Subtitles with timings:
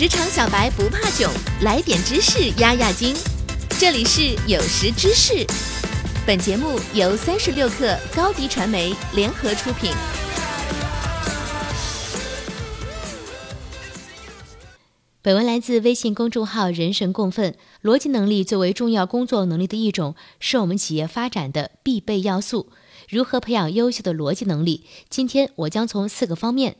[0.00, 3.14] 职场小白不怕囧，来点知识压压惊。
[3.78, 5.46] 这里是有识知识，
[6.26, 9.92] 本节目由三十六克高低传媒联合出品。
[15.20, 17.54] 本文来自微信公众号“人神共愤”。
[17.84, 22.72] 逻辑能力作为重要工作能力的一种，是我们企业发展的必备要素。
[23.10, 24.86] 如何培养优秀的逻辑能力？
[25.10, 26.76] 今天我将从四个方面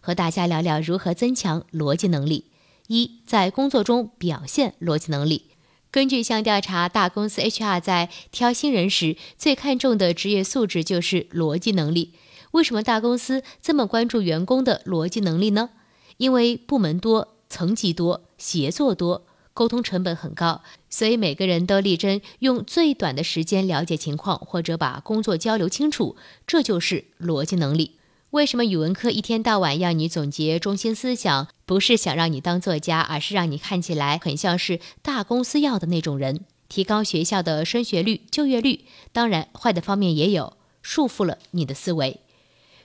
[0.00, 2.46] 和大家聊聊如何增强逻辑能力。
[2.88, 5.50] 一，在工作中表现逻辑能力。
[5.90, 12.14] 根据一项调查，大公司 HR 在挑新人时最看重的职业素质就是逻辑能力。
[12.52, 15.70] 为什么大公司这么关注员工的逻辑能力呢？
[16.16, 17.34] 因为部门多。
[17.50, 26.14] 层级多，协作多，沟通成本很高，所以每个人都力争用最短的时间了解情况，或者把工作交流清楚，
[26.46, 27.97] 这就是逻辑能力。
[28.32, 31.48] 为什么语文课一天到晚要你总结中心思想？
[31.64, 38.84] 不是想让你当作家，而是让你看起来很像是大公司要的那种人，提高学校的升学率、就业率。
[39.12, 42.20] 当然，坏的方面也有，束缚了你的思维。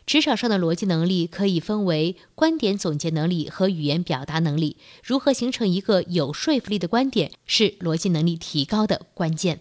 [0.05, 4.78] 职场上的逻辑能力可以分为观点总结能力和语言表达能力。
[5.03, 9.59] 如何形成一个有说服力的观点，是逻辑能力提高的关键。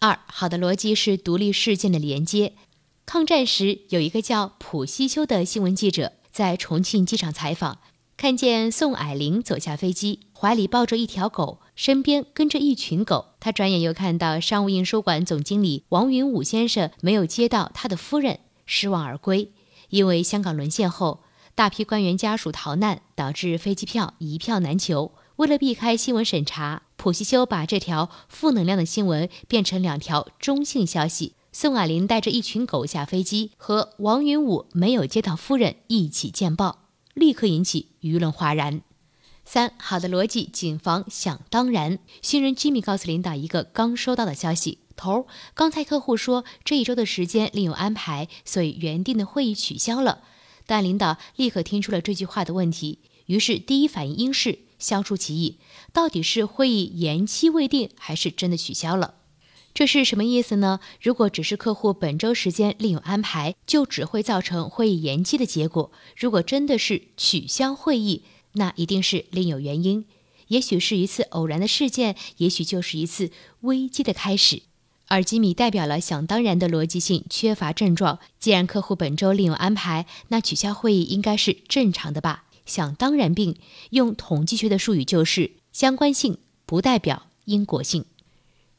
[0.00, 2.54] 二，好的逻辑是独立事件的连接。
[3.08, 7.78] 抗战时，有一个叫普希修的新闻记者在重庆机场采访，
[8.18, 13.28] 看见宋霭龄走下飞机，怀里抱着一条狗，身边跟着一群狗。
[13.40, 19.52] 他转眼又看到商务印书馆总经理王云武先生没有接到他的夫人，失望而归。
[19.88, 21.20] 因为香港沦陷后，
[21.54, 25.12] 大批官员家属逃难，导致飞机票一票难求。
[25.36, 38.80] 为了避开新闻审查，普希修把这条负能量的新闻变成两条中性消息：宋霭龄带着一群狗下飞机，和王云武没有接到夫人一起见报，立刻引起舆论哗然。
[39.44, 41.98] 三好的逻辑，谨防想当然。
[42.22, 44.78] 新人吉米告诉领导一个刚收到的消息。
[44.94, 50.20] 头，刚才客户说这一周的时间另有安排，所以原定的会议取消了。
[50.64, 55.58] 但领导立刻听出了这句话的问题，于是第一反应应是消除歧义，
[55.92, 59.16] 到底是会议延期未定，还是真的取消了？
[59.78, 60.80] 这是什么意思呢？
[61.00, 68.24] 如果只是客户本周时间另有安排，就只会造成会议延期的结果；如果真的是取消会议，
[68.54, 70.04] 那一定是另有原因，
[70.48, 73.30] 也许是一次偶然的事件，也许就是一次
[73.60, 74.62] 危机的开始。
[75.06, 78.18] 而吉米代表了想当然的逻辑性缺乏症状。
[78.40, 82.46] 既然客户本周另有安排，那取消会议应该是正常的吧？
[82.66, 83.54] 想当然病，
[83.90, 88.04] 用统计学的术语就是相关性不代表因果性。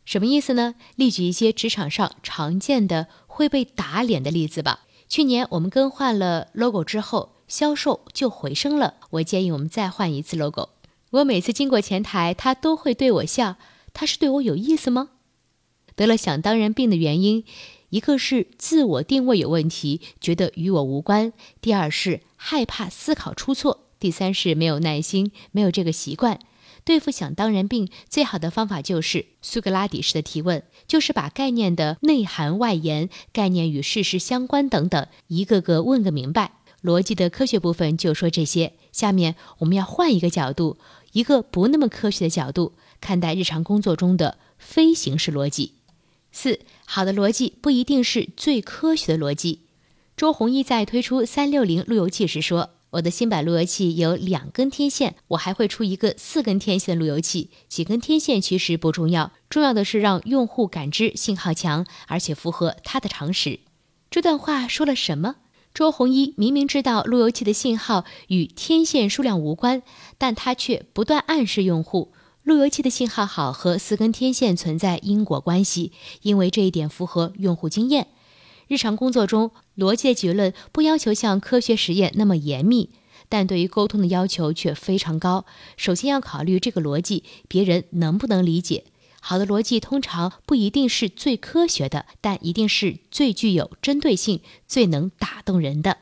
[0.09, 0.73] 什么意思呢？
[0.95, 4.87] 例举一些职场上常见的会被打脸的例子吧。
[5.07, 8.95] 去年我们更换了 logo 之后，销售就回升了。
[9.11, 10.69] 我建议我们再换一次 logo。
[11.11, 13.57] 我每次经过前台，他都会对我笑，
[13.93, 15.09] 他是对我有意思吗？
[15.95, 17.43] 得了想当然病的原因，
[17.91, 26.39] 一个是自我定位有问题，觉得与我无关；第二是害怕思考出错；第三是没有耐心，没有这个习惯。
[26.89, 36.53] 对付想当然病，最好的方法就是苏格拉底式的提问，就是把概念的内涵外延、概念与事实相关等等，一个个问个明白。
[36.81, 38.73] 逻辑的科学部分就说这些。
[38.91, 40.79] 下面我们要换一个角度，
[41.11, 45.73] 一个不那么科学的角度，看待日常工作中的非形式逻辑。
[46.31, 49.59] 四好的逻辑不一定是最科学的逻辑。
[50.17, 57.51] 周鸿祎在推出三六零路由器时说：“我的新版路由器有两根天线，我还会出一个四根天线的路由器。
[57.67, 63.59] 几根天线其实不重要，重要的是让用户感知信号强，而且符合他的常识。”
[64.09, 65.35] 这段话说了什么？
[65.71, 69.83] 周鸿祎明明知道路由器的信号与天线数量无关，
[70.17, 72.11] 但他却不断暗示用户。
[72.41, 75.91] 路由器的信号好和四根天线存在因果关系，
[76.23, 78.07] 因为这一点符合用户经验。
[78.69, 82.91] 日常工作中，逻辑的结论不要求像科学实验那么严密，
[83.27, 85.45] 但对于沟通的要求却非常高。
[85.75, 88.85] 首先要考虑这个逻辑别人能不能理解。
[89.21, 95.97] 好的逻辑通常不一定是最科学的，但一定是最具有针对性、最能打动人的。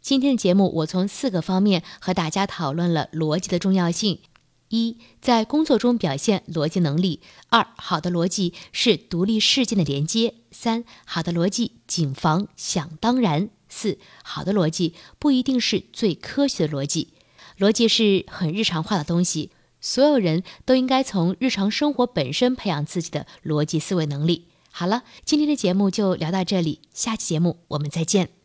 [0.00, 4.20] 今天的节目，我从四个方面和大家讨论了逻辑的重要性。
[4.68, 17.08] 一，在工作中表现逻辑能力；二，好的逻辑是独立事件的连接；三，好的逻辑谨防想当然；四，好的逻辑不一定是最科学的逻辑。
[17.58, 19.50] 逻辑是很日常化的东西，
[19.80, 24.48] 所有人都应该从日常生活本身培养自己的逻辑思维能力。
[24.70, 28.37] 好了，今天的节目就聊到这里，下期节目我们再见。